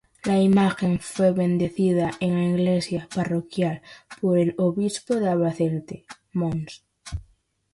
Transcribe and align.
La 0.23 0.39
imagen 0.41 0.97
fue 0.99 1.31
bendecida 1.31 2.09
en 2.19 2.33
la 2.43 2.57
Iglesia 2.57 3.07
Parroquial 3.13 3.83
por 4.19 4.39
el 4.39 4.55
Obispo 4.57 5.13
de 5.17 5.29
Albacete, 5.29 6.05
Mons. 6.33 6.83